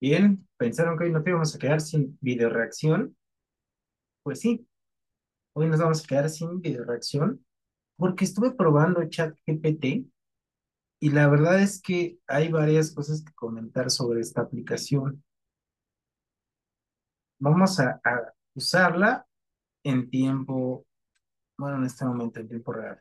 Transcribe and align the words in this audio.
Bien, 0.00 0.46
pensaron 0.58 0.98
que 0.98 1.04
hoy 1.04 1.12
nos 1.12 1.26
íbamos 1.26 1.54
a 1.54 1.58
quedar 1.58 1.80
sin 1.80 2.18
video 2.20 2.50
reacción. 2.50 3.16
Pues 4.22 4.40
sí, 4.40 4.68
hoy 5.54 5.68
nos 5.68 5.80
vamos 5.80 6.04
a 6.04 6.06
quedar 6.06 6.28
sin 6.28 6.60
video 6.60 6.84
reacción 6.84 7.44
porque 7.96 8.24
estuve 8.26 8.50
probando 8.52 9.08
ChatGPT 9.08 10.06
y 11.00 11.10
la 11.10 11.28
verdad 11.28 11.60
es 11.60 11.80
que 11.80 12.18
hay 12.26 12.50
varias 12.50 12.92
cosas 12.92 13.22
que 13.24 13.32
comentar 13.32 13.90
sobre 13.90 14.20
esta 14.20 14.42
aplicación. 14.42 15.24
Vamos 17.38 17.80
a, 17.80 18.00
a 18.04 18.34
usarla 18.54 19.26
en 19.82 20.10
tiempo, 20.10 20.86
bueno, 21.56 21.78
en 21.78 21.84
este 21.84 22.04
momento 22.04 22.40
en 22.40 22.48
tiempo 22.48 22.72
real. 22.72 23.00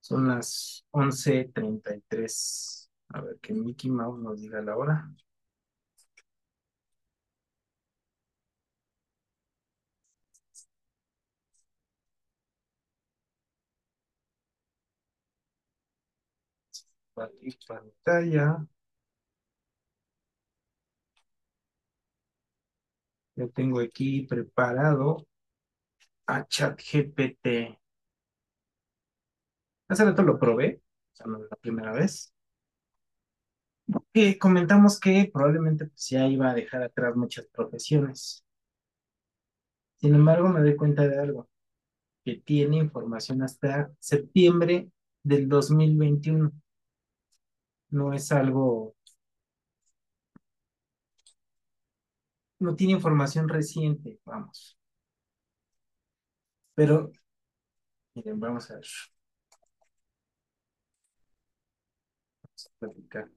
Son 0.00 0.26
las 0.26 0.86
11.33. 0.92 2.89
A 3.14 3.20
ver, 3.20 3.38
que 3.40 3.52
Mickey 3.54 3.88
Mouse 3.88 4.18
nos 4.20 4.40
diga 4.40 4.60
la 4.62 4.76
hora. 4.76 5.08
Compartir 17.14 17.56
pantalla. 17.68 18.66
Yo 23.34 23.48
tengo 23.50 23.80
aquí 23.80 24.22
preparado 24.24 25.26
a 26.26 26.46
ChatGPT. 26.48 27.46
Hace 29.88 30.04
rato 30.06 30.22
lo 30.22 30.38
probé, 30.38 30.80
o 31.12 31.16
sea, 31.16 31.26
no 31.26 31.36
es 31.44 31.50
la 31.50 31.56
primera 31.56 31.92
vez. 31.92 32.32
Comentamos 34.38 34.98
que 35.00 35.30
probablemente 35.32 35.86
pues, 35.86 36.08
ya 36.10 36.26
iba 36.26 36.50
a 36.50 36.54
dejar 36.54 36.82
atrás 36.82 37.16
muchas 37.16 37.46
profesiones. 37.46 38.44
Sin 40.00 40.14
embargo, 40.16 40.48
me 40.48 40.60
doy 40.60 40.74
cuenta 40.76 41.06
de 41.06 41.18
algo, 41.20 41.48
que 42.24 42.36
tiene 42.36 42.78
información 42.78 43.42
hasta 43.42 43.92
septiembre 44.00 44.90
del 45.24 45.48
2021. 45.48 46.52
No 47.90 48.12
es 48.14 48.32
algo, 48.32 48.96
no 52.60 52.76
tiene 52.76 52.92
información 52.92 53.48
reciente, 53.48 54.20
vamos. 54.24 54.78
Pero, 56.74 57.12
miren, 58.14 58.38
vamos 58.40 58.70
a 58.70 58.74
ver. 58.74 58.84
Vamos 62.42 62.66
a 62.66 62.70
platicar. 62.78 63.30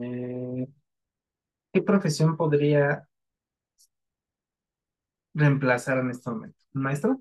Eh, 0.00 0.66
¿qué 1.72 1.82
profesión 1.82 2.36
podría 2.36 3.06
reemplazar 5.34 5.98
en 5.98 6.10
este 6.10 6.30
momento? 6.30 6.58
¿Un 6.74 6.82
maestro? 6.82 7.20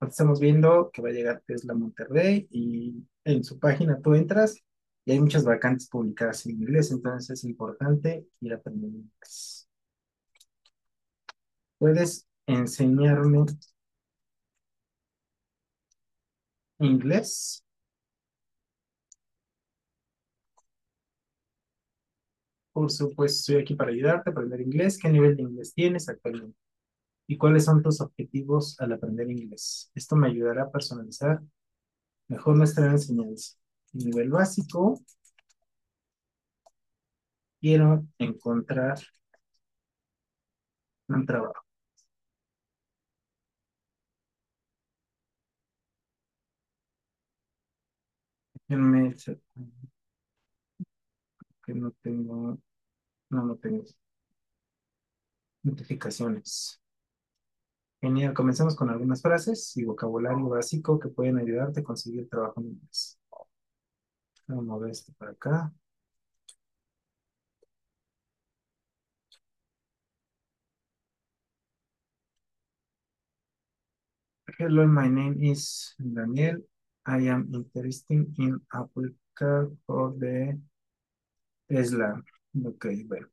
Estamos 0.00 0.40
viendo 0.40 0.90
que 0.92 1.02
va 1.02 1.08
a 1.08 1.12
llegar 1.12 1.42
Tesla 1.46 1.74
Monterrey 1.74 2.48
y 2.50 3.04
en 3.24 3.44
su 3.44 3.58
página 3.58 4.00
tú 4.00 4.14
entras 4.14 4.56
y 5.04 5.12
hay 5.12 5.20
muchas 5.20 5.44
vacantes 5.44 5.88
publicadas 5.88 6.46
en 6.46 6.52
inglés, 6.52 6.90
entonces 6.90 7.30
es 7.30 7.44
importante 7.44 8.26
ir 8.40 8.52
aprendiendo 8.52 8.98
inglés. 8.98 9.68
¿Puedes 11.78 12.26
enseñarme 12.46 13.46
inglés? 16.80 17.62
Por 22.78 22.92
supuesto, 22.92 23.40
estoy 23.40 23.56
aquí 23.56 23.74
para 23.74 23.90
ayudarte 23.90 24.30
a 24.30 24.32
aprender 24.32 24.60
inglés. 24.60 24.98
¿Qué 25.02 25.08
nivel 25.08 25.36
de 25.36 25.42
inglés 25.42 25.74
tienes 25.74 26.08
actualmente? 26.08 26.56
¿Y 27.28 27.38
cuáles 27.38 27.64
son 27.66 27.82
tus 27.82 28.00
objetivos 28.00 28.80
al 28.80 28.92
aprender 28.92 29.30
inglés? 29.30 29.90
Esto 29.94 30.16
me 30.16 30.28
ayudará 30.28 30.64
a 30.64 30.70
personalizar 30.72 31.40
mejor 32.28 32.56
nuestra 32.56 32.90
enseñanza. 32.90 33.56
Nivel 33.94 34.30
básico. 34.30 35.00
Quiero 37.60 38.04
encontrar 38.18 38.98
un 41.08 41.26
trabajo. 41.26 41.62
Que 51.64 51.72
no 51.74 51.92
tengo, 52.02 52.58
no, 53.30 53.44
no 53.44 53.56
tengo 53.56 53.84
notificaciones. 55.62 56.80
Genial, 58.00 58.32
comenzamos 58.34 58.76
con 58.76 58.90
algunas 58.90 59.22
frases 59.22 59.76
y 59.76 59.84
vocabulario 59.84 60.48
básico 60.48 60.98
que 61.00 61.08
pueden 61.08 61.38
ayudarte 61.38 61.80
a 61.80 61.84
conseguir 61.84 62.28
trabajo 62.28 62.60
en 62.60 62.68
inglés. 62.68 63.18
Vamos 64.46 64.64
a 64.64 64.66
mover 64.66 64.90
esto 64.90 65.12
para 65.18 65.32
acá. 65.32 65.72
Hello, 74.58 74.86
my 74.88 75.08
name 75.08 75.36
is 75.40 75.94
Daniel. 75.98 76.58
I 77.06 77.28
am 77.28 77.48
interested 77.54 78.26
in 78.38 78.60
applying 78.72 79.14
for 79.86 80.12
the 80.18 80.58
Tesla. 81.70 82.22
Ok, 82.54 82.86
bueno. 83.06 83.28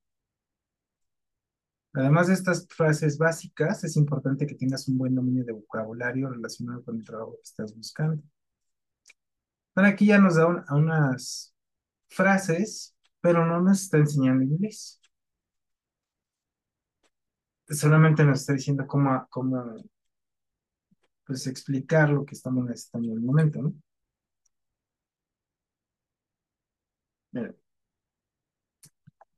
Además 1.93 2.27
de 2.27 2.33
estas 2.33 2.67
frases 2.67 3.17
básicas, 3.17 3.83
es 3.83 3.95
importante 3.95 4.45
que 4.45 4.55
tengas 4.55 4.87
un 4.87 4.97
buen 4.97 5.15
dominio 5.15 5.45
de 5.45 5.53
vocabulario 5.53 6.29
relacionado 6.29 6.83
con 6.83 6.97
el 6.97 7.03
trabajo 7.05 7.35
que 7.35 7.41
estás 7.43 7.73
buscando. 7.75 8.21
Bueno, 9.73 9.89
aquí 9.89 10.07
ya 10.07 10.19
nos 10.19 10.35
da 10.35 10.47
unas 10.71 11.53
frases, 12.09 12.95
pero 13.21 13.45
no 13.45 13.61
nos 13.61 13.81
está 13.83 13.97
enseñando 13.97 14.43
inglés. 14.43 14.99
Solamente 17.69 18.23
nos 18.25 18.41
está 18.41 18.53
diciendo 18.53 18.85
cómo, 18.87 19.27
cómo 19.29 19.75
pues, 21.25 21.47
explicar 21.47 22.09
lo 22.09 22.25
que 22.25 22.35
estamos 22.35 22.65
necesitando 22.65 23.11
en 23.11 23.17
el 23.17 23.23
momento, 23.23 23.61
¿no? 23.61 23.73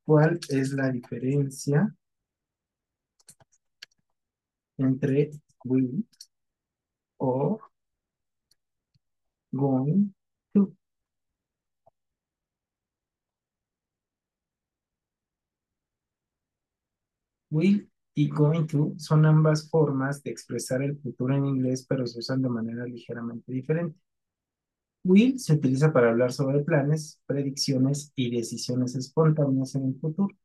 ¿Cuál 0.08 0.40
es 0.48 0.72
la 0.72 0.90
diferencia 0.90 1.94
entre 4.78 5.32
will 5.66 6.06
o 7.20 7.60
going 9.52 10.14
to. 10.54 10.74
Will 17.52 17.90
y 18.16 18.30
going 18.30 18.66
to 18.68 18.94
son 18.98 19.26
ambas 19.26 19.70
formas 19.70 20.24
de 20.24 20.32
expresar 20.32 20.82
el 20.84 20.98
futuro 20.98 21.36
en 21.36 21.46
inglés, 21.46 21.86
pero 21.88 22.08
se 22.08 22.20
usan 22.20 22.42
de 22.42 22.50
manera 22.50 22.86
ligeramente 22.86 23.52
diferente. 23.52 24.00
Will 25.08 25.40
se 25.40 25.54
utiliza 25.54 25.92
para 25.94 26.10
hablar 26.12 26.32
sobre 26.32 26.60
planes, 26.64 27.20
predicciones 27.26 28.12
y 28.16 28.36
decisiones 28.36 28.96
espontáneas 28.96 29.76
en 29.76 29.86
el 29.86 29.96
futuro. 30.00 30.36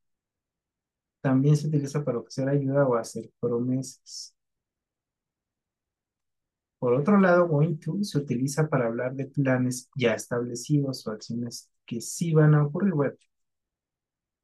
También 1.21 1.57
se 1.57 1.67
utiliza 1.69 2.05
para 2.05 2.19
ofrecer 2.19 2.49
ayuda 2.49 2.87
o 2.87 2.97
hacer 2.97 3.31
promesas. 3.41 4.35
Por 6.79 6.93
otro 6.95 7.19
lado, 7.19 7.49
going 7.49 7.77
to 7.79 8.03
se 8.05 8.19
utiliza 8.19 8.69
para 8.69 8.87
hablar 8.87 9.15
de 9.15 9.25
planes 9.27 9.89
ya 9.97 10.15
establecidos 10.15 11.07
o 11.07 11.13
acciones 11.13 11.71
que 11.87 12.01
sí 12.03 12.33
van 12.35 12.55
a 12.55 12.67
ocurrir. 12.67 12.93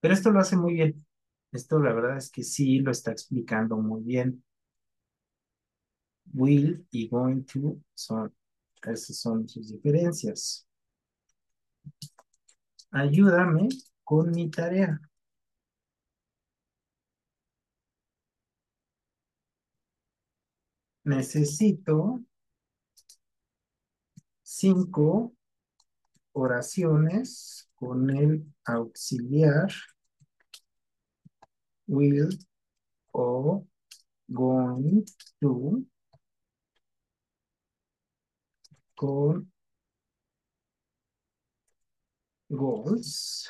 pero 0.00 0.14
esto 0.14 0.30
lo 0.30 0.40
hace 0.40 0.56
muy 0.56 0.74
bien. 0.74 1.06
Esto 1.52 1.78
la 1.80 1.92
verdad 1.92 2.16
es 2.18 2.30
que 2.30 2.42
sí 2.42 2.78
lo 2.80 2.90
está 2.90 3.12
explicando 3.12 3.76
muy 3.76 4.02
bien. 4.02 4.42
Will 6.34 6.86
y 6.90 7.08
going 7.08 7.44
to 7.44 7.78
son, 7.94 8.32
esas 8.84 9.18
son 9.18 9.48
sus 9.48 9.68
diferencias. 9.70 10.66
Ayúdame 12.90 13.68
con 14.04 14.30
mi 14.30 14.50
tarea. 14.50 15.00
necesito 21.08 22.22
cinco 24.42 25.32
oraciones 26.32 27.70
con 27.74 28.10
el 28.10 28.44
auxiliar 28.64 29.72
will 31.86 32.28
o 33.12 33.66
going 34.28 35.04
to 35.40 35.82
con 38.98 39.52
goals 42.50 43.48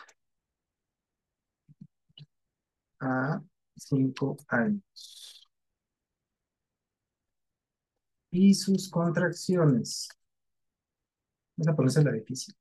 a 3.00 3.40
cinco 3.76 4.36
años. 4.48 5.48
Y 8.30 8.54
sus 8.54 8.88
contracciones. 8.90 10.08
Vamos 11.56 11.68
a 11.72 11.76
ponerse 11.76 12.02
la 12.04 12.12
difícil. 12.12 12.54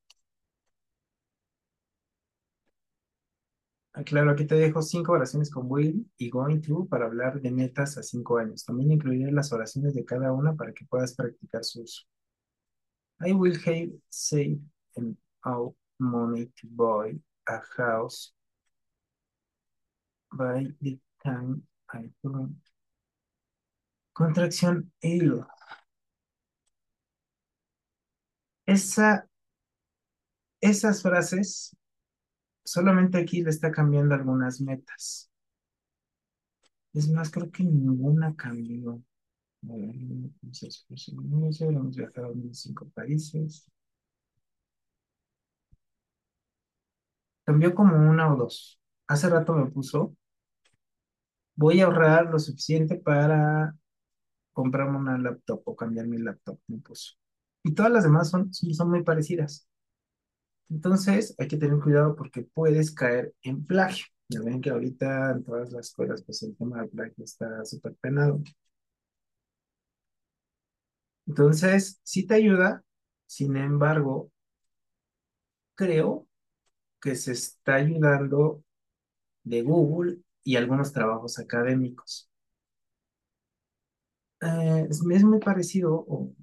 Ah, 3.93 4.03
claro, 4.03 4.31
aquí 4.31 4.45
te 4.45 4.55
dejo 4.55 4.81
cinco 4.81 5.11
oraciones 5.13 5.49
con 5.49 5.65
will 5.69 6.09
y 6.17 6.29
going 6.29 6.61
to 6.61 6.85
para 6.87 7.05
hablar 7.05 7.41
de 7.41 7.51
metas 7.51 7.97
a 7.97 8.03
cinco 8.03 8.37
años. 8.37 8.63
También 8.63 8.91
incluiré 8.91 9.31
las 9.31 9.51
oraciones 9.51 9.93
de 9.93 10.05
cada 10.05 10.31
una 10.31 10.55
para 10.55 10.71
que 10.73 10.85
puedas 10.85 11.15
practicar 11.15 11.63
su 11.65 11.81
uso. 11.81 12.03
I 13.19 13.31
will 13.33 13.57
have 13.65 13.89
saved 14.09 14.61
enough 14.95 15.73
money 15.99 16.45
to 16.45 16.67
buy 16.67 17.13
a 17.49 17.59
house 17.77 18.31
by 20.31 20.67
the 20.81 20.99
time 21.23 21.63
I 21.89 22.09
turn. 22.21 22.61
Contracción 24.13 24.91
ill. 25.01 25.45
Esa, 28.65 29.27
esas 30.61 31.01
frases, 31.01 31.75
solamente 32.63 33.17
aquí 33.17 33.41
le 33.41 33.49
está 33.49 33.71
cambiando 33.71 34.13
algunas 34.13 34.59
metas. 34.61 35.31
Es 36.93 37.09
más, 37.09 37.31
creo 37.31 37.51
que 37.51 37.63
ninguna 37.63 38.35
cambió. 38.35 39.01
Hemos 41.59 41.95
viajado 41.95 42.31
en 42.33 42.53
cinco 42.53 42.87
países. 42.93 43.69
Cambió 47.45 47.73
como 47.73 47.95
una 47.97 48.31
o 48.31 48.35
dos. 48.37 48.79
Hace 49.07 49.27
rato 49.29 49.53
me 49.55 49.65
puso, 49.71 50.15
voy 51.55 51.81
a 51.81 51.85
ahorrar 51.85 52.27
lo 52.31 52.39
suficiente 52.39 52.95
para 52.97 53.75
comprarme 54.53 54.97
una 54.99 55.17
laptop 55.19 55.61
o 55.65 55.75
cambiar 55.75 56.07
mi 56.07 56.19
laptop, 56.19 56.59
me 56.67 56.79
puso. 56.79 57.15
Y 57.63 57.73
todas 57.73 57.91
las 57.91 58.03
demás 58.05 58.29
son, 58.29 58.53
son 58.53 58.89
muy 58.91 59.03
parecidas. 59.03 59.67
Entonces 60.69 61.35
hay 61.37 61.47
que 61.47 61.57
tener 61.57 61.79
cuidado 61.79 62.15
porque 62.15 62.43
puedes 62.43 62.91
caer 62.91 63.33
en 63.41 63.65
plagio. 63.65 64.05
Ya 64.29 64.41
ven 64.41 64.59
que 64.61 64.69
ahorita 64.69 65.31
en 65.31 65.43
todas 65.43 65.71
las 65.71 65.87
escuelas 65.87 66.23
pues 66.23 66.43
el 66.43 66.55
tema 66.57 66.81
del 66.81 66.89
plagio 66.89 67.23
está 67.23 67.63
súper 67.65 67.95
penado. 67.95 68.41
Entonces, 71.27 71.99
sí 72.03 72.25
te 72.25 72.35
ayuda, 72.35 72.83
sin 73.25 73.57
embargo, 73.57 74.31
creo 75.75 76.27
que 77.01 77.15
se 77.15 77.33
está 77.33 77.75
ayudando 77.75 78.63
de 79.43 79.61
Google 79.63 80.19
y 80.43 80.55
algunos 80.57 80.93
trabajos 80.93 81.39
académicos. 81.39 82.29
Eh, 84.41 84.87
es, 84.89 85.03
muy 85.03 85.39
parecido, 85.39 85.93
o, 86.07 86.33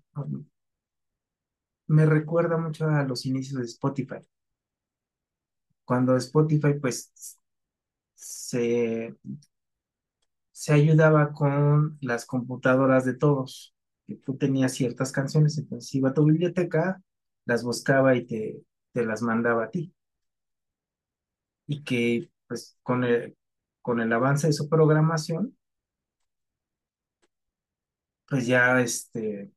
me 1.87 2.06
recuerda 2.06 2.56
mucho 2.58 2.87
a 2.88 3.04
los 3.04 3.25
inicios 3.26 3.60
de 3.60 3.66
Spotify. 3.66 4.16
Cuando 5.84 6.16
Spotify, 6.16 6.75
pues, 6.80 7.12
se, 8.14 9.16
se 10.52 10.72
ayudaba 10.72 11.32
con 11.32 11.98
las 12.00 12.25
computadoras 12.26 13.04
de 13.04 13.14
todos, 13.14 13.74
que 14.06 14.16
tú 14.16 14.36
tenías 14.36 14.72
ciertas 14.72 15.12
canciones, 15.12 15.58
entonces 15.58 15.94
iba 15.94 16.10
a 16.10 16.14
tu 16.14 16.24
biblioteca, 16.24 17.02
las 17.46 17.62
buscaba 17.64 18.14
y 18.16 18.26
te, 18.26 18.62
te 18.92 19.04
las 19.04 19.22
mandaba 19.22 19.64
a 19.64 19.70
ti. 19.70 19.94
Y 21.66 21.82
que, 21.84 22.30
pues, 22.46 22.78
con 22.82 23.04
el, 23.04 23.36
con 23.82 24.00
el 24.00 24.12
avance 24.12 24.46
de 24.46 24.52
su 24.52 24.68
programación, 24.68 25.56
pues 28.26 28.46
ya 28.46 28.80
este, 28.80 29.52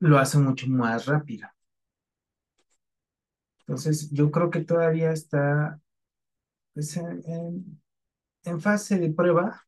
lo 0.00 0.18
hace 0.18 0.38
mucho 0.38 0.66
más 0.68 1.06
rápido. 1.06 1.48
Entonces, 3.60 4.10
yo 4.10 4.30
creo 4.30 4.50
que 4.50 4.60
todavía 4.64 5.12
está 5.12 5.80
pues, 6.74 6.96
en, 6.96 7.80
en, 8.44 8.60
fase 8.60 8.98
de 8.98 9.12
prueba 9.12 9.64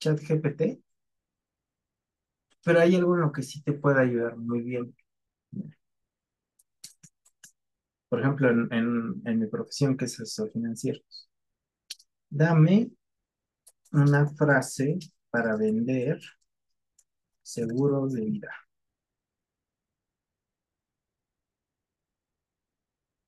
ChatGPT, 0.00 0.82
pero 2.64 2.80
hay 2.80 2.96
algo 2.96 3.14
en 3.14 3.22
lo 3.22 3.32
que 3.32 3.42
sí 3.42 3.62
te 3.62 3.72
puede 3.72 4.00
ayudar 4.02 4.36
muy 4.36 4.62
bien. 4.62 4.94
Por 8.08 8.20
ejemplo, 8.20 8.48
en, 8.50 9.38
mi 9.38 9.46
profesión, 9.48 9.96
que 9.96 10.04
es 10.04 10.20
asesor 10.20 10.50
financiero. 10.52 11.00
Dame 12.30 12.90
una 13.92 14.26
frase 14.26 14.98
para 15.30 15.56
vender 15.56 16.20
seguros 17.42 18.12
de 18.12 18.24
vida. 18.24 18.50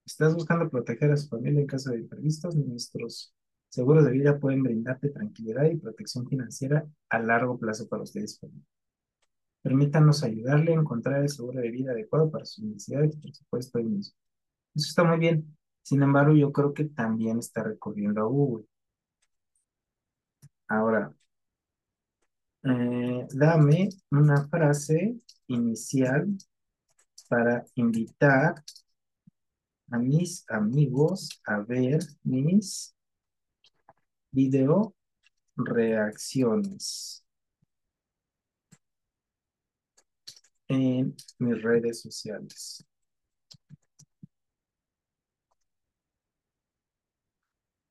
¿Estás 0.06 0.34
buscando 0.34 0.70
proteger 0.70 1.10
a 1.12 1.16
su 1.16 1.28
familia 1.28 1.60
en 1.60 1.66
caso 1.66 1.90
de 1.90 1.98
imprevistos? 1.98 2.54
Nuestros 2.54 3.34
seguros 3.68 4.04
de 4.04 4.12
vida 4.12 4.38
pueden 4.38 4.62
brindarte 4.62 5.10
tranquilidad 5.10 5.64
y 5.64 5.76
protección 5.76 6.26
financiera 6.28 6.86
a 7.08 7.18
largo 7.18 7.58
plazo 7.58 7.88
para 7.88 8.02
ustedes. 8.02 8.40
Permítanos 9.64 10.22
ayudarle 10.22 10.72
a 10.72 10.76
encontrar 10.80 11.22
el 11.22 11.30
seguro 11.30 11.60
de 11.60 11.70
vida 11.70 11.92
adecuado 11.92 12.30
para 12.30 12.44
sus 12.44 12.64
necesidades 12.64 13.16
y 13.16 13.20
presupuesto 13.20 13.78
Eso 13.78 14.12
está 14.74 15.04
muy 15.04 15.18
bien. 15.18 15.56
Sin 15.82 16.02
embargo, 16.02 16.34
yo 16.34 16.52
creo 16.52 16.74
que 16.74 16.84
también 16.84 17.38
está 17.38 17.62
recurriendo 17.62 18.20
a 18.20 18.24
Google. 18.24 18.66
Ahora, 20.68 21.14
eh, 22.64 23.26
dame 23.32 23.88
una 24.10 24.46
frase 24.48 25.18
inicial 25.46 26.28
para 27.28 27.64
invitar 27.74 28.62
a 29.90 29.98
mis 29.98 30.44
amigos 30.50 31.40
a 31.46 31.60
ver 31.60 32.00
mis 32.22 32.94
video 34.30 34.94
reacciones 35.56 37.23
en 40.68 41.14
mis 41.38 41.62
redes 41.62 42.00
sociales. 42.02 42.84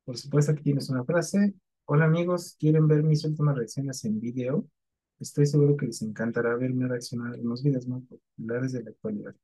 Por 0.04 0.16
supuesto 0.18 0.54
que 0.54 0.62
tienes 0.62 0.88
una 0.90 1.04
frase. 1.04 1.54
Hola 1.86 2.06
amigos, 2.06 2.56
¿quieren 2.58 2.88
ver 2.88 3.02
mis 3.02 3.24
últimas 3.24 3.56
reacciones 3.56 4.04
en 4.04 4.20
video? 4.20 4.66
Estoy 5.20 5.46
seguro 5.46 5.76
que 5.76 5.86
les 5.86 6.02
encantará 6.02 6.54
verme 6.56 6.88
reaccionar 6.88 7.34
en 7.34 7.48
los 7.48 7.62
videos 7.62 7.86
más 7.88 8.02
populares 8.04 8.72
de 8.72 8.82
la 8.82 8.90
actualidad. 8.90 9.34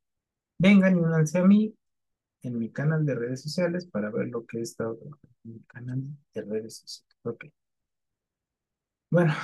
Vengan 0.58 0.96
y 0.96 1.00
únanse 1.00 1.38
a 1.38 1.44
mí 1.44 1.74
en 2.42 2.58
mi 2.58 2.70
canal 2.70 3.04
de 3.06 3.14
redes 3.14 3.42
sociales 3.42 3.86
para 3.86 4.10
ver 4.10 4.28
lo 4.28 4.46
que 4.46 4.58
he 4.58 4.62
estado 4.62 4.98
mi 5.44 5.60
canal 5.64 6.02
de 6.34 6.42
redes 6.42 6.78
sociales. 6.78 7.16
Ok. 7.24 7.44
Bueno, 9.10 9.34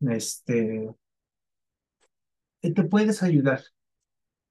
este, 0.00 0.94
te 2.72 2.84
puedes 2.84 3.22
ayudar. 3.22 3.62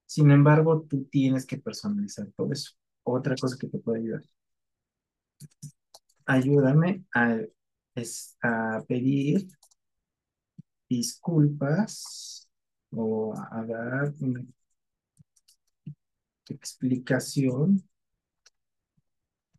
Sin 0.05 0.31
embargo, 0.31 0.85
tú 0.89 1.05
tienes 1.05 1.45
que 1.45 1.57
personalizar 1.57 2.27
todo 2.37 2.51
eso. 2.53 2.71
Otra 3.03 3.35
cosa 3.35 3.57
que 3.59 3.67
te 3.67 3.79
puede 3.79 3.99
ayudar. 4.01 4.23
Ayúdame 6.25 7.03
a, 7.15 7.37
a 8.41 8.81
pedir 8.87 9.47
disculpas 10.89 12.47
o 12.91 13.33
a 13.35 13.65
dar 13.65 14.13
explicación 16.47 17.83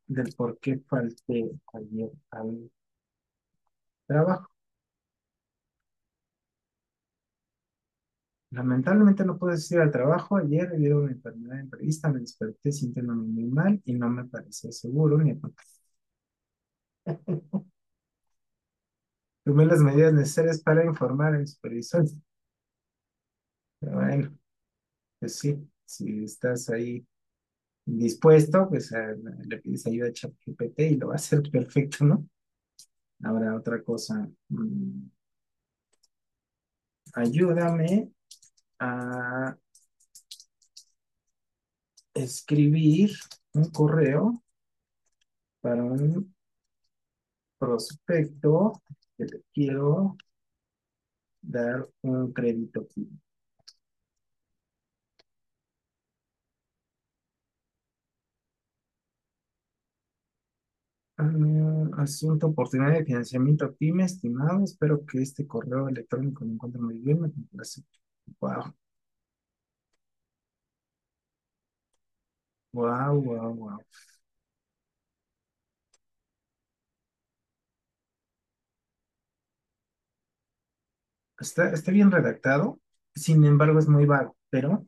del 0.07 0.33
por 0.35 0.59
qué 0.61 0.79
falté 0.89 1.51
ayer 1.75 2.11
al 2.31 2.71
trabajo. 4.07 4.54
Lamentablemente 8.55 9.23
no 9.23 9.37
puedo 9.37 9.55
ir 9.71 9.81
al 9.81 9.91
trabajo. 9.91 10.39
Ayer 10.39 10.71
debido 10.71 11.01
una 11.03 11.13
enfermedad 11.13 11.61
imprevista 11.61 12.09
me 12.11 12.21
desperté 12.21 12.73
sintiéndome 12.73 13.23
muy 13.27 13.45
mal 13.45 13.83
y 13.85 13.93
no 13.95 14.09
me 14.09 14.25
parecía 14.25 14.73
seguro 14.73 15.19
ni 15.19 15.35
Tomé 19.43 19.65
las 19.65 19.81
medidas 19.81 20.13
necesarias 20.13 20.61
para 20.61 20.85
informar 20.85 21.35
al 21.35 21.47
supervisor. 21.49 22.05
Pero 23.81 23.97
bueno, 23.97 24.37
pues 25.21 25.39
sí, 25.39 25.57
si 25.85 26.25
estás 26.25 26.71
ahí 26.71 27.07
dispuesto, 27.87 28.69
pues 28.71 28.93
le 29.47 29.59
pides 29.59 29.87
ayuda 29.87 30.09
a 30.09 30.13
ChatGPT 30.15 30.81
y 30.81 30.97
lo 30.97 31.09
va 31.09 31.15
a 31.15 31.17
hacer 31.17 31.43
perfecto, 31.51 32.05
¿no? 32.07 32.29
Ahora 33.25 33.57
otra 33.57 33.83
cosa. 33.83 34.29
Mm, 34.51 35.09
ayúdame 37.15 38.11
a 38.79 39.57
escribir 42.15 43.11
un 43.53 43.71
correo 43.71 44.43
para 45.61 45.83
un 45.83 46.35
prospecto 47.59 48.83
que 49.17 49.25
le 49.25 49.43
quiero 49.53 50.17
dar 51.43 51.89
un 52.03 52.33
crédito. 52.33 52.87
Ah, 61.17 62.03
asunto, 62.03 62.47
oportunidad 62.49 62.93
de 62.93 63.05
financiamiento 63.05 63.73
PYME, 63.75 64.05
estimado. 64.05 64.65
Espero 64.65 65.05
que 65.07 65.23
este 65.23 65.47
correo 65.47 65.89
electrónico 65.89 66.45
lo 66.45 66.53
encuentre 66.53 66.81
muy 66.81 66.99
bien. 66.99 67.21
Me 67.21 67.29
Wow. 68.41 68.75
Wow, 72.75 73.15
wow, 73.25 73.53
wow. 73.53 73.79
Está, 81.39 81.71
está 81.73 81.91
bien 81.93 82.11
redactado, 82.11 82.81
sin 83.15 83.45
embargo 83.45 83.79
es 83.79 83.89
muy 83.89 84.05
vago, 84.07 84.37
pero 84.51 84.85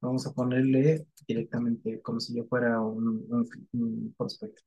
vamos 0.00 0.26
a 0.26 0.32
ponerle 0.32 1.06
directamente 1.26 2.00
como 2.02 2.20
si 2.20 2.34
yo 2.34 2.44
fuera 2.44 2.80
un 2.82 4.14
prospecto, 4.16 4.62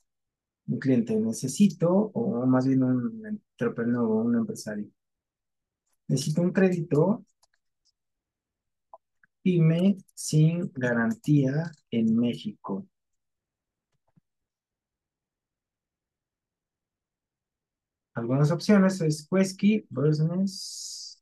un 0.68 0.80
cliente. 0.80 1.16
Necesito, 1.16 1.90
o 2.14 2.46
más 2.46 2.68
bien 2.68 2.84
un 2.84 3.26
entrepreneur 3.26 4.04
o 4.04 4.16
un 4.24 4.36
empresario. 4.36 4.90
Necesito 6.08 6.42
un 6.42 6.52
crédito 6.54 7.26
PYME 9.44 9.98
sin 10.16 10.72
garantía 10.76 11.72
en 11.92 12.16
México. 12.16 12.88
Algunas 18.16 18.52
opciones 18.52 19.02
es 19.02 19.28
Quesky, 19.28 19.86
Business, 19.90 21.22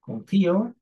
Confío, 0.00 0.74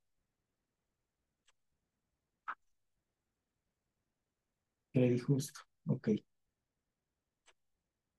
Credit 4.93 5.23
Justo. 5.23 5.61
Ok. 5.89 6.09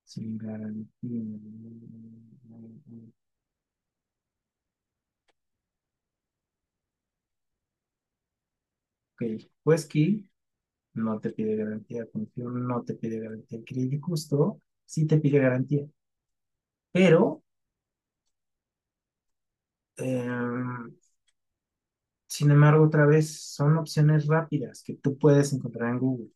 Sin 0.03 0.37
garantía. 0.37 1.23
Ok. 9.15 9.21
Quesky 9.65 10.27
no 10.95 11.19
te 11.21 11.31
pide 11.31 11.55
garantía. 11.57 12.07
Confío 12.11 12.49
no 12.51 12.83
te 12.83 12.95
pide 12.95 13.19
garantía. 13.21 13.59
Credit 13.65 14.01
Justo 14.01 14.61
sí 14.85 15.07
te 15.07 15.19
pide 15.19 15.39
garantía. 15.39 15.87
Pero 16.95 17.41
em, 19.97 20.95
sin 22.27 22.49
embargo, 22.51 22.85
otra 22.85 23.05
vez, 23.05 23.41
son 23.41 23.77
opciones 23.77 24.25
rápidas 24.27 24.83
que 24.83 24.93
tú 24.95 25.17
puedes 25.17 25.51
encontrar 25.53 25.89
en 25.91 25.99
Google. 25.99 26.29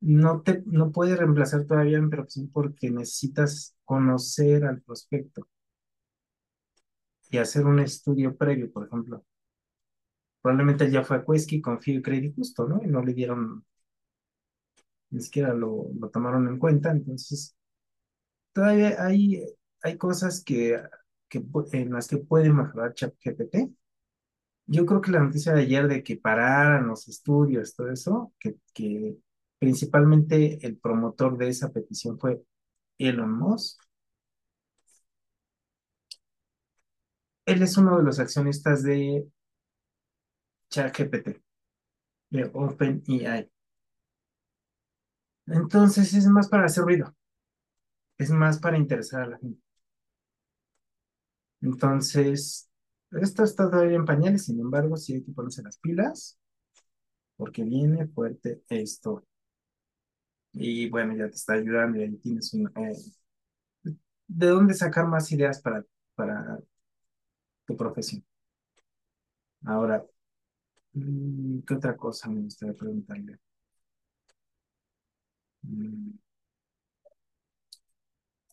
No 0.00 0.42
te, 0.42 0.62
no 0.66 0.90
puede 0.90 1.14
reemplazar 1.16 1.64
todavía 1.64 2.00
mi 2.00 2.10
profesión 2.10 2.50
porque 2.52 2.90
necesitas 2.90 3.76
conocer 3.84 4.64
al 4.64 4.80
prospecto 4.82 5.46
y 7.30 7.38
hacer 7.38 7.64
un 7.64 7.78
estudio 7.80 8.36
previo, 8.36 8.70
por 8.70 8.86
ejemplo. 8.86 9.24
Probablemente 10.42 10.90
ya 10.90 11.04
fue 11.04 11.18
a 11.18 11.24
Quesky, 11.24 11.60
Confío 11.60 11.98
y 11.98 12.02
Credit 12.02 12.34
Justo, 12.34 12.66
¿no? 12.68 12.80
Y 12.82 12.88
no 12.88 13.02
le 13.04 13.14
dieron, 13.14 13.64
ni 15.10 15.20
siquiera 15.22 15.54
lo, 15.54 15.88
lo 15.98 16.10
tomaron 16.10 16.48
en 16.48 16.58
cuenta. 16.58 16.90
Entonces, 16.90 17.56
todavía 18.52 19.02
hay, 19.04 19.44
hay 19.82 19.96
cosas 19.98 20.42
que, 20.44 20.80
que, 21.28 21.42
en 21.72 21.92
las 21.92 22.08
que 22.08 22.18
puede 22.18 22.50
mejorar 22.52 22.94
ChatGPT 22.94 23.56
yo 24.66 24.86
creo 24.86 25.00
que 25.00 25.10
la 25.10 25.20
noticia 25.20 25.52
de 25.54 25.62
ayer 25.62 25.88
de 25.88 26.02
que 26.02 26.16
pararan 26.16 26.88
los 26.88 27.08
estudios, 27.08 27.74
todo 27.74 27.90
eso, 27.90 28.32
que, 28.38 28.56
que 28.74 29.16
principalmente 29.58 30.58
el 30.66 30.78
promotor 30.78 31.36
de 31.38 31.48
esa 31.48 31.72
petición 31.72 32.18
fue 32.18 32.42
Elon 32.98 33.32
Musk. 33.38 33.80
Él 37.46 37.62
es 37.64 37.76
uno 37.76 37.96
de 37.98 38.04
los 38.04 38.20
accionistas 38.20 38.84
de 38.84 39.26
ChatGPT, 40.70 41.42
de 42.30 42.50
OpenAI. 42.54 43.50
Entonces 45.48 46.14
es 46.14 46.28
más 46.28 46.48
para 46.48 46.66
hacer 46.66 46.84
ruido, 46.84 47.12
es 48.18 48.30
más 48.30 48.58
para 48.60 48.76
interesar 48.78 49.22
a 49.22 49.26
la 49.26 49.38
gente. 49.38 49.60
Entonces, 51.60 52.68
esto 53.12 53.44
está 53.44 53.70
todavía 53.70 53.96
en 53.96 54.04
pañales, 54.04 54.44
sin 54.46 54.60
embargo, 54.60 54.96
sí 54.96 55.14
hay 55.14 55.22
que 55.24 55.32
ponerse 55.32 55.62
las 55.62 55.78
pilas, 55.78 56.38
porque 57.36 57.64
viene 57.64 58.06
fuerte 58.08 58.62
esto. 58.68 59.24
Y 60.58 60.90
bueno, 60.90 61.14
ya 61.16 61.28
te 61.28 61.36
está 61.36 61.54
ayudando 61.54 61.98
y 61.98 62.02
ahí 62.02 62.16
tienes 62.18 62.52
un... 62.54 62.66
Eh, 62.76 62.92
¿de 64.26 64.46
dónde 64.48 64.74
sacar 64.74 65.06
más 65.06 65.30
ideas 65.32 65.60
para, 65.60 65.84
para 66.14 66.58
tu 67.66 67.76
profesión? 67.76 68.24
Ahora, 69.66 70.04
mm, 70.94 71.60
¿qué 71.66 71.74
otra 71.74 71.96
cosa 71.96 72.28
me 72.30 72.42
gustaría 72.42 72.74
preguntarle? 72.74 73.38
Mm, 75.66 76.18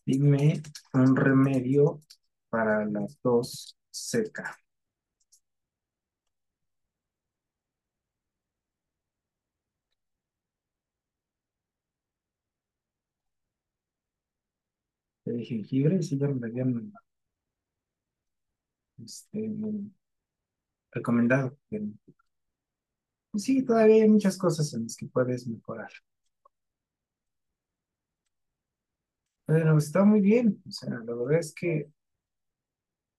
dime 0.04 0.62
un 0.94 1.14
remedio 1.16 2.00
para 2.48 2.84
la 2.86 3.06
tos 3.22 3.76
seca. 3.90 4.56
De 15.32 15.44
jengibre, 15.44 16.02
sí 16.02 16.18
ya 16.18 16.28
me 16.28 16.46
habían 16.48 16.92
este, 19.02 19.50
recomendado. 20.90 21.56
Sí, 23.36 23.62
todavía 23.64 24.02
hay 24.02 24.08
muchas 24.08 24.36
cosas 24.36 24.72
en 24.74 24.82
las 24.84 24.96
que 24.96 25.06
puedes 25.06 25.46
mejorar. 25.46 25.90
Pero 29.44 29.76
está 29.78 30.04
muy 30.04 30.20
bien, 30.20 30.62
o 30.68 30.70
sea, 30.70 30.90
la 30.90 31.14
verdad 31.14 31.38
es 31.40 31.52
que 31.54 31.90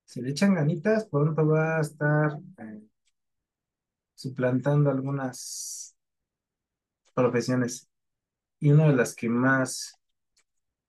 si 0.04 0.20
le 0.22 0.30
echan 0.30 0.54
ganitas, 0.54 1.04
pronto 1.06 1.46
va 1.46 1.78
a 1.78 1.80
estar 1.82 2.38
eh, 2.58 2.82
suplantando 4.14 4.90
algunas 4.90 5.96
profesiones. 7.14 7.88
Y 8.60 8.70
una 8.72 8.88
de 8.88 8.96
las 8.96 9.14
que 9.14 9.28
más 9.28 9.97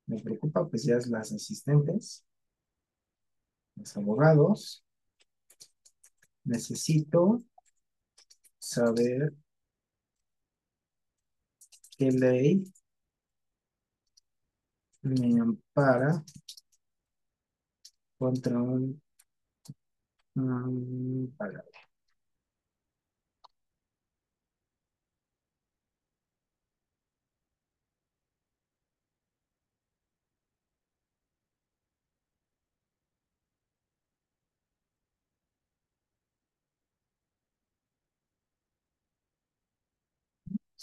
me 0.10 0.20
preocupa, 0.20 0.68
pues 0.68 0.84
ya 0.86 0.98
es 0.98 1.08
las 1.08 1.32
asistentes, 1.32 2.26
los 3.76 3.96
abogados. 3.98 4.84
Necesito 6.44 7.40
saber 8.60 9.34
qué 11.98 12.12
ley 12.12 12.64
me 15.04 15.40
ampara 15.42 16.24
contra 18.18 18.62
un, 18.62 19.02
un 20.36 21.34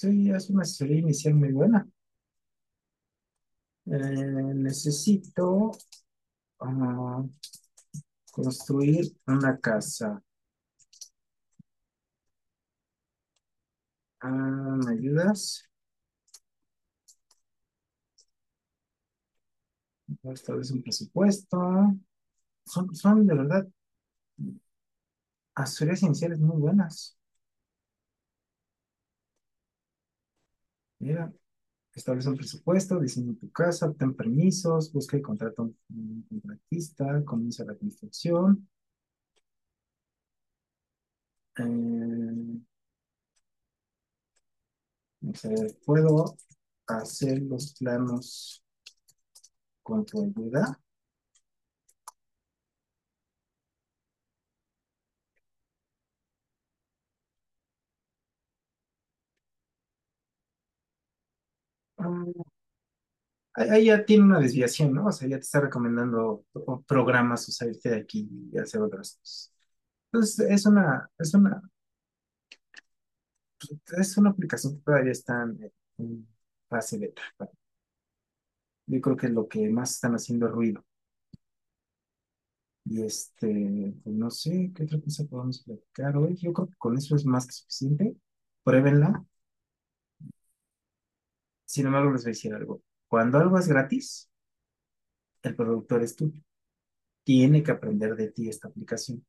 Sí, 0.02 0.30
es 0.30 0.48
una 0.50 0.64
serie 0.64 0.98
inicial 1.00 1.34
muy 1.34 1.50
buena. 1.50 1.88
Eh, 3.86 4.54
necesito 4.54 5.72
ah, 6.60 7.24
construir 8.30 9.04
una 9.26 9.58
casa. 9.58 10.22
Ah, 14.20 14.28
¿Me 14.84 14.92
ayudas? 14.92 15.66
Establece 20.24 20.74
un 20.74 20.82
presupuesto. 20.82 21.58
Son, 22.66 22.94
son 22.94 23.26
de 23.26 23.34
verdad 23.34 23.66
asesorías 25.56 26.02
iniciales 26.04 26.38
muy 26.38 26.56
buenas. 26.60 27.16
Mira, 30.98 31.32
establece 31.94 32.28
un 32.30 32.36
presupuesto, 32.36 33.00
diseña 33.00 33.34
tu 33.40 33.50
casa, 33.52 33.86
obtén 33.90 34.14
permisos, 34.14 34.92
busca 34.92 35.16
y 35.18 35.22
contrata 35.22 35.62
un, 35.62 35.76
un 35.90 36.24
contratista, 36.30 37.24
comienza 37.24 37.64
la 37.64 37.76
construcción. 37.76 38.68
Eh, 41.58 42.60
puedo 45.84 46.36
hacer 46.86 47.42
los 47.42 47.74
planos 47.74 48.62
con 49.82 50.04
tu 50.04 50.22
ayuda. 50.22 50.78
Ah, 61.98 62.46
Ahí 63.54 63.86
ya 63.86 64.04
tiene 64.04 64.24
una 64.24 64.38
desviación, 64.40 64.92
¿no? 64.92 65.06
O 65.06 65.12
sea, 65.12 65.26
ya 65.28 65.36
te 65.38 65.42
está 65.42 65.60
recomendando 65.60 66.44
programas 66.86 67.48
o 67.48 67.52
salirte 67.52 67.88
de 67.90 67.96
aquí 67.96 68.28
y 68.52 68.58
hacer 68.58 68.82
otras 68.82 69.14
cosas. 69.18 69.52
Entonces, 70.12 70.50
es 70.50 70.66
una, 70.66 71.10
es 71.18 71.34
una, 71.34 71.62
es 73.98 74.16
una 74.18 74.30
aplicación 74.30 74.76
que 74.76 74.82
todavía 74.82 75.12
está 75.12 75.42
en, 75.42 75.72
en 75.98 76.28
fase 76.68 76.98
beta. 76.98 77.22
Yo 78.88 79.00
creo 79.00 79.16
que 79.16 79.26
es 79.28 79.32
lo 79.32 79.46
que 79.46 79.68
más 79.68 79.92
están 79.92 80.14
haciendo 80.16 80.48
ruido. 80.48 80.84
Y 82.84 83.02
este, 83.02 83.94
pues 84.04 84.14
no 84.16 84.30
sé, 84.30 84.72
¿qué 84.74 84.84
otra 84.84 85.00
cosa 85.00 85.24
podemos 85.24 85.60
platicar 85.62 86.16
hoy? 86.16 86.36
Yo 86.36 86.52
creo 86.52 86.68
que 86.68 86.76
con 86.78 86.96
eso 86.96 87.16
es 87.16 87.24
más 87.26 87.46
que 87.46 87.52
suficiente. 87.52 88.16
Pruébenla. 88.62 89.24
Sin 91.66 91.86
embargo, 91.86 92.12
les 92.12 92.22
voy 92.22 92.30
a 92.30 92.34
decir 92.34 92.54
algo. 92.54 92.82
Cuando 93.08 93.38
algo 93.38 93.58
es 93.58 93.68
gratis, 93.68 94.30
el 95.42 95.54
productor 95.54 96.02
es 96.02 96.16
tú. 96.16 96.32
Tiene 97.24 97.62
que 97.62 97.72
aprender 97.72 98.14
de 98.14 98.30
ti 98.30 98.48
esta 98.48 98.68
aplicación. 98.68 99.26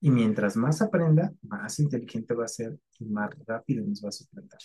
Y 0.00 0.10
mientras 0.10 0.56
más 0.56 0.82
aprenda, 0.82 1.32
más 1.42 1.78
inteligente 1.78 2.34
va 2.34 2.44
a 2.44 2.48
ser 2.48 2.78
y 2.98 3.06
más 3.06 3.30
rápido 3.46 3.86
nos 3.86 4.04
va 4.04 4.10
a 4.10 4.12
suplantar. 4.12 4.60